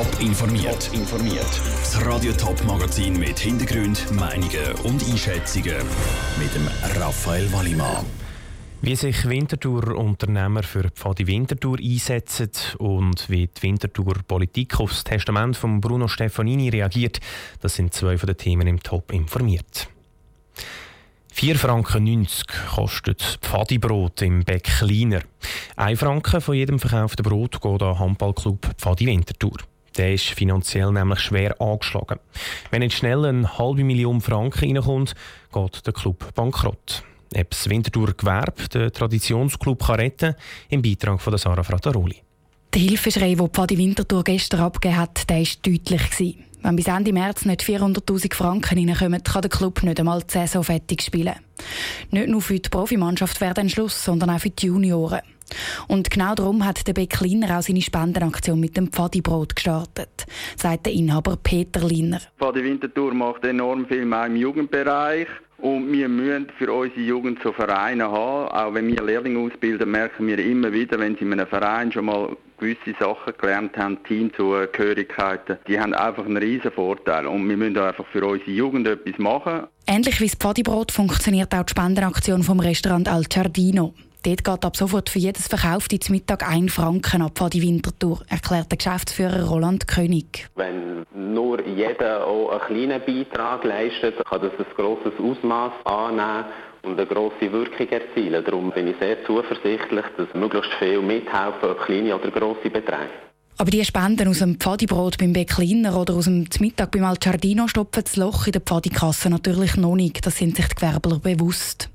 [0.00, 0.90] Top informiert.
[0.94, 1.60] informiert.
[1.80, 5.76] Das Radio Top Magazin mit Hintergrund, Meinungen und Einschätzungen
[6.38, 6.66] mit dem
[6.98, 8.06] Raphael Wallimann.
[8.80, 15.82] Wie sich Winterthur-Unternehmer für Pfadi Winterthur einsetzen und wie die Winterthur-Politik auf das Testament von
[15.82, 17.20] Bruno Stefanini reagiert,
[17.60, 19.86] das sind zwei von den Themen im Top informiert.
[21.34, 25.20] 4 Franken 90 kostet Pfadibrot im Bäck kleiner.
[25.76, 29.58] 1 Franken von jedem verkauften Brot geht an Handballclub Pfadi Winterthur.
[30.00, 32.20] Der ist finanziell nämlich schwer angeschlagen.
[32.70, 35.14] Wenn nicht schnell eine halbe Million Franken reinkommt,
[35.52, 37.04] geht der Club bankrott.
[37.36, 40.36] Ob das Winterthur Gewerbe den Traditionsclub kann retten
[40.70, 42.16] im Beitrag von Sarah Frattaroli.
[42.72, 46.38] Der Hilfeschrei, den Pfadi Winterthur gestern abgegeben hat, war deutlich.
[46.62, 50.64] Wenn bis Ende März nicht 400'000 Franken reinkommen, kann der Club nicht einmal die Saison
[50.64, 51.34] fertig spielen.
[52.10, 55.20] Nicht nur für die Profimannschaft wäre ein Schluss, sondern auch für die Junioren.
[55.88, 60.26] Und genau darum hat der Beck Liner auch seine Spendenaktion mit dem Pfadibrot gestartet,
[60.56, 62.20] sagt der Inhaber Peter Liner.
[62.38, 65.28] Pfadi Winterthur macht enorm viel mehr im Jugendbereich.
[65.58, 68.48] Und wir müssen für unsere Jugend so Vereine haben.
[68.48, 72.06] Auch wenn wir Lehrlinge ausbilden, merken wir immer wieder, wenn sie in einem Verein schon
[72.06, 77.26] mal gewisse Sachen gelernt haben, Teamzugehörigkeiten, die haben einfach einen riesen Vorteil.
[77.26, 79.66] Und wir müssen einfach für unsere Jugend etwas machen.
[79.86, 83.94] Ähnlich wie das Pfadibrot funktioniert auch die Spendenaktion vom Restaurant Al Giardino.
[84.22, 88.70] Dort geht ab sofort für jedes verkaufte zum Mittag ein Franken ab die Wintertour, erklärt
[88.70, 90.48] der Geschäftsführer Roland König.
[90.56, 96.44] Wenn nur jeder auch einen kleinen Beitrag leistet, kann das ein grosses Ausmaß annehmen
[96.82, 98.44] und eine grosse Wirkung erzielen.
[98.44, 103.08] Darum bin ich sehr zuversichtlich, dass möglichst viel mithelfen, ob kleine oder grosse Beträge.
[103.56, 108.04] Aber die Spenden aus dem Pfadibrot beim Beckliner oder aus dem Mittag beim Alciardino stopfen
[108.04, 110.24] das Loch in der Pfadikasse natürlich noch nicht.
[110.24, 111.90] Das sind sich die Gewerbler bewusst.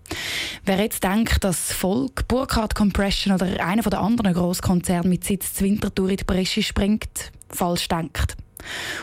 [0.65, 5.63] Wer jetzt denkt, dass Volk, Burkhardt Compression oder einer der anderen Grosskonzerne mit Sitz zu
[5.63, 8.35] Winterthur in die Bresche springt, falsch denkt.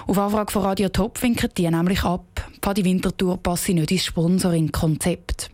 [0.07, 2.49] Auf Anfrage von Radio Top winken die nämlich ab.
[2.61, 5.51] Pfadi Winterthur passe nicht ins Sponsoring-Konzept.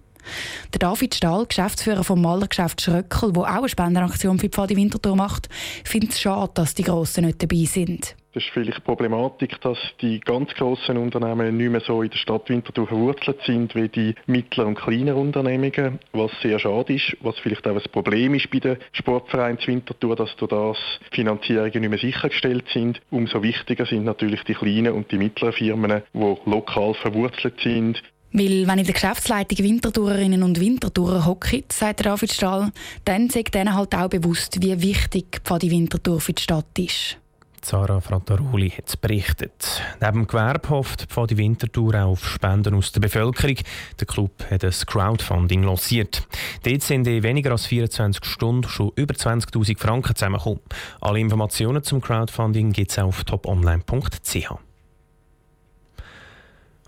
[0.72, 5.48] Der David Stahl, Geschäftsführer vom Malergeschäft Schröckel, der auch eine Spendenaktion für Pfadi Winterthur macht,
[5.84, 8.14] findet es schade, dass die Grossen nicht dabei sind.
[8.38, 12.18] Das ist vielleicht die Problematik, dass die ganz grossen Unternehmen nicht mehr so in der
[12.18, 17.36] Stadt Winterthur verwurzelt sind wie die mittleren und kleinen Unternehmungen, was sehr schade ist, was
[17.40, 20.76] vielleicht auch ein Problem ist bei den Sportvereinen Winterthur, dass durch das
[21.10, 23.00] Finanzierungen nicht mehr sichergestellt sind.
[23.10, 28.00] Umso wichtiger sind natürlich die kleinen und die mittleren Firmen, die lokal verwurzelt sind,
[28.30, 32.70] weil wenn in der Geschäftsleitung Wintertourerinnen und Wintertourer hocken, sagt David Stahl,
[33.04, 37.18] dann sagt denen halt auch bewusst, wie wichtig die Wintertour für die Stadt ist.
[37.64, 39.82] Sarah Frattaroli hat es berichtet.
[40.00, 43.56] Neben dem Gewerbe hofft Pfadi Winterthur auch auf Spenden aus der Bevölkerung.
[43.98, 46.26] Der Club hat ein Crowdfunding lanciert.
[46.62, 50.60] Dort sind in weniger als 24 Stunden schon über 20.000 Franken zusammengekommen.
[51.00, 54.52] Alle Informationen zum Crowdfunding gibt es auf toponline.ch.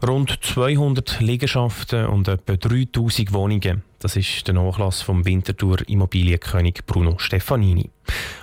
[0.07, 3.83] Rund 200 Liegenschaften und etwa 3000 Wohnungen.
[3.99, 7.91] Das ist der Nachlass vom Winterthur Immobilienkönig Bruno Stefanini.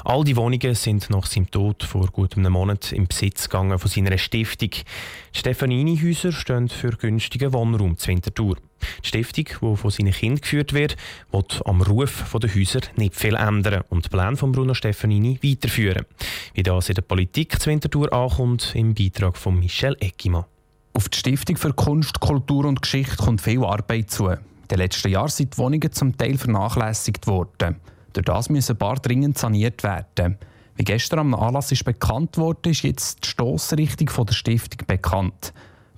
[0.04, 3.90] All die Wohnungen sind nach seinem Tod vor gut einem Monat im Besitz gegangen von
[3.90, 4.70] seiner Stiftung.
[4.72, 8.58] Die Stefanini-Häuser stehen für günstigen Wohnraum zu Winterthur.
[9.04, 10.98] Die Stiftung, die von seinen Kindern geführt wird,
[11.32, 16.06] wird am Ruf der Häuser nicht viel ändern und die Pläne von Bruno Stefanini weiterführen.
[16.54, 20.46] Wie das in der Politik zu Winterthur ankommt, im Beitrag von Michel Eckimann.
[20.94, 24.30] Auf die Stiftung für Kunst, Kultur und Geschichte kommt viel Arbeit zu.
[24.30, 24.38] In
[24.70, 27.78] den letzten Jahren sind die Wohnungen zum Teil vernachlässigt worden.
[28.14, 30.38] Durch das müssen ein paar dringend saniert werden.
[30.76, 35.54] Wie gestern am Anlass ist bekannt wurde, ist jetzt die Stossrichtung der Stiftung bekannt.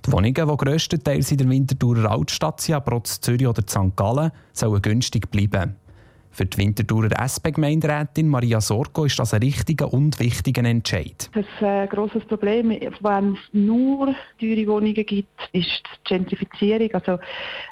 [0.06, 3.94] Die Wohnungen, die grösstenteils in der Winterthurer Altstadt sind, aber auch Zürich oder St.
[3.94, 5.76] Gallen, sollen günstig bleiben.
[6.32, 11.28] Für die Winterthurer SP-Gemeinderätin Maria Sorgo ist das ein richtiger und wichtiger Entscheid.
[11.34, 17.18] Das äh, grosses Problem, wenn es nur teure Wohnungen gibt, ist die Gentrifizierung, also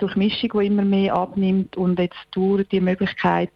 [0.01, 3.51] durch Mischung, die immer mehr abnimmt und jetzt durch die Möglichkeit,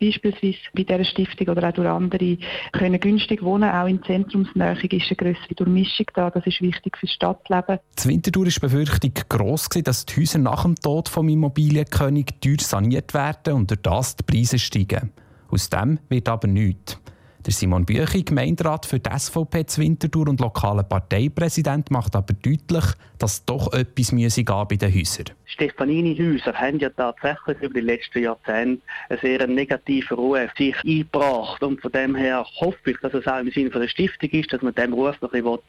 [0.00, 2.38] beispielsweise bei dieser Stiftung oder auch durch andere,
[2.72, 6.30] können günstig wohnen, auch in Zentrumsnähe ist eine größere Durchmischung da.
[6.30, 7.78] Das ist wichtig für das Stadtleben.
[8.02, 13.12] Die Winterthur ist Befürchtung gross, dass die Häuser nach dem Tod vom Immobilienkönig teuer saniert
[13.14, 15.12] werden und durch das die Preise Preise steigen.
[15.48, 17.00] Aus dem wird aber nichts.
[17.44, 22.84] Der Simon Büchi, Gemeinderat für die SVP zu Winterthur und lokaler Parteipräsident, macht aber deutlich,
[23.18, 25.26] dass doch etwas müsse bei den Häusern.
[25.44, 31.62] Stefanini-Häuser haben ja tatsächlich über die letzten Jahrzehnte einen sehr negativen Ruf sich eingebracht.
[31.62, 34.62] Und von dem her hoffe ich, dass es auch im Sinne der Stiftung ist, dass
[34.62, 35.60] man dem Ruf noch ein bisschen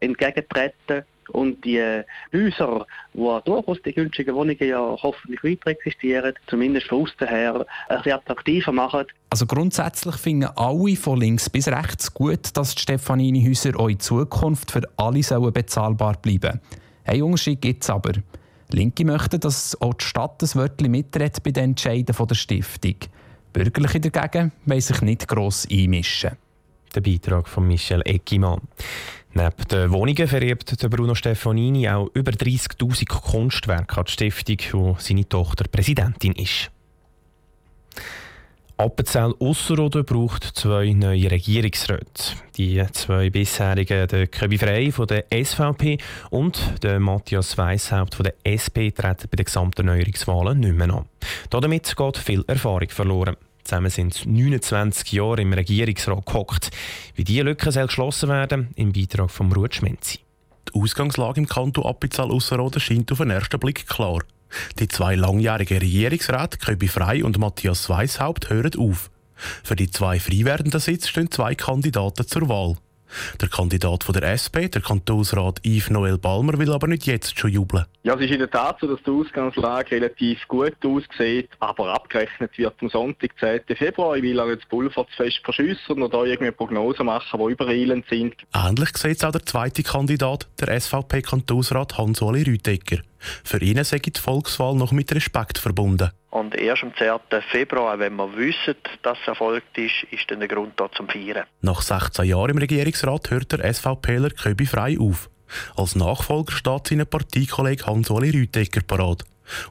[0.00, 2.02] entgegentreten und die
[2.32, 7.96] Häuser, wo durchaus die günstigen Wohnungen ja hoffentlich weiter existieren, zumindest von außen her, ein
[7.96, 9.06] bisschen attraktiver machen.
[9.30, 14.70] Also grundsätzlich finden alle von links bis rechts gut, dass die Stefanini-Häuser auch in Zukunft
[14.70, 16.60] für alle sollen bezahlbar bleiben
[17.04, 18.12] Ein Unterschied gibt es aber.
[18.70, 22.96] Linke möchten, dass auch die Stadt ein Wörtchen mitredet bei den Entscheiden der Stiftung.
[23.52, 26.36] Bürgerliche dagegen wollen sich nicht gross einmischen.
[26.94, 28.60] Der Beitrag von Michel Eckimann.
[29.34, 35.26] Neben den Wohnungen vererbt Bruno Stefanini auch über 30.000 Kunstwerke an die Stiftung, wo seine
[35.26, 36.70] Tochter Präsidentin ist.
[38.76, 42.34] Appenzell Ausserrhoden braucht zwei neue Regierungsräte.
[42.56, 45.98] Die zwei bisherigen, der Köbi Frey von der SVP
[46.30, 51.04] und der Matthias Weishaupt von der SP, treten bei den gesamten Neuerungswahlen nicht mehr an.
[51.50, 53.36] Damit geht viel Erfahrung verloren.
[53.64, 56.70] Zusammen sind sie 29 Jahre im Regierungsrat gehockt.
[57.14, 60.20] Wie diese Lücke soll geschlossen werden, im Beitrag von Ruth Schmenzi.
[60.68, 64.20] Die Ausgangslage im Kanton Appenzell Ausserrhoden scheint auf den ersten Blick klar.
[64.78, 69.10] Die zwei langjährigen Regierungsräte, Köbi Frei und Matthias Weishaupt, hören auf.
[69.64, 72.76] Für die zwei frei werdenden Sitze stehen zwei Kandidaten zur Wahl.
[73.40, 77.50] Der Kandidat von der SP, der Kantonsrat Yves Noel Balmer, will aber nicht jetzt schon
[77.50, 77.84] jubeln.
[78.04, 82.56] Ja, es ist in der Tat so, dass die Ausgangslage relativ gut aussieht, aber abgerechnet
[82.58, 83.76] wird am Sonntag, 10.
[83.76, 84.16] Februar.
[84.16, 88.04] Ich will auch jetzt Pulver zu fest verschiessen oder da irgendwie Prognosen machen, die übereilend
[88.08, 88.34] sind.
[88.54, 92.98] Ähnlich sieht es auch der zweite Kandidat, der SVP-Kantonsrat Hans-Oli Rütecker.
[93.44, 96.10] Für ihn sei die Volkswahl noch mit Respekt verbunden.
[96.30, 97.42] Und erst am 10.
[97.50, 101.44] Februar, wenn wir wissen, dass es erfolgt ist, ist dann der Grund da zum Feiern.
[101.60, 105.28] Nach 16 Jahren im Regierungsrat hört der SVPler Köbi Frei auf.
[105.76, 109.24] Als Nachfolger steht sein Parteikollege Hans-Oli Rütecker parat.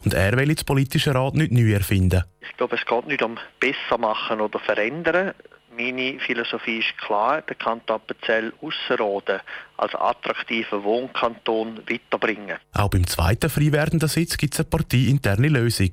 [0.04, 2.24] Und er will das politische Rat nicht neu erfinden.
[2.42, 5.34] Ich glaube, es geht nicht um besser machen oder verändern,
[5.82, 9.40] meine Philosophie ist klar, der Kanton Appenzell Ausserrhoden
[9.78, 12.58] als attraktiver Wohnkanton weiterbringen.
[12.74, 15.92] Auch beim zweiten frei werdenden Sitz gibt es eine parteiinterne Lösung.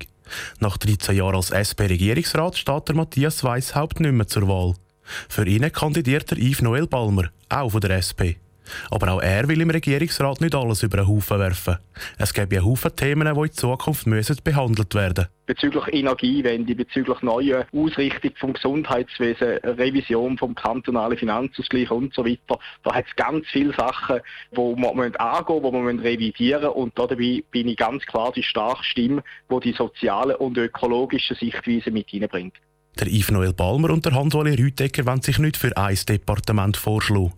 [0.61, 4.75] Nach 13 Jahren als SP-Regierungsrat steht der Matthias Weishaupt nicht mehr zur Wahl.
[5.29, 8.37] Für ihn kandidiert der Yves Noel Balmer, auch von der SP.
[8.91, 11.79] Aber auch er will im Regierungsrat nicht alles über den Haufen werfen.
[12.19, 17.67] Es gibt ja Haufen Themen, die in Zukunft müssen behandelt werden Bezüglich Energiewende, bezüglich neuer
[17.75, 22.59] Ausrichtung vom Gesundheitswesen, Revision vom kantonalen Finanzausgleich und so weiter.
[22.85, 24.21] Da hat es ganz viele Sachen,
[24.55, 29.23] die man angehen die man revidieren und dabei bin ich ganz klar die starke Stimme,
[29.51, 32.55] die die sozialen und ökologischen Sichtweisen mit hineinbringt.
[32.99, 37.33] Der Yves Noel Balmer und der Hans-Oli Rütecker wollen sich nicht für ein Departement vorschlagen.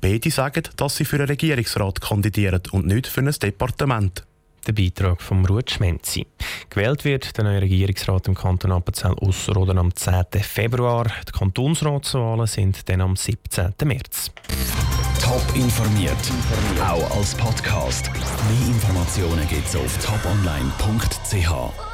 [0.00, 4.24] Beide sagen, dass sie für einen Regierungsrat kandidieren und nicht für ein Departement.
[4.66, 6.26] Der Beitrag von Ruth Schmenzi.
[6.68, 10.24] Gewählt wird der neue Regierungsrat im Kanton Appenzell Ausserrhoden am 10.
[10.42, 11.06] Februar.
[11.26, 13.72] Die Kantonsratswahlen sind dann am 17.
[13.84, 14.30] März.
[15.22, 16.16] Top informiert,
[16.82, 18.10] auch als Podcast.
[18.12, 21.89] Mehr Informationen gibt es auf toponline.ch.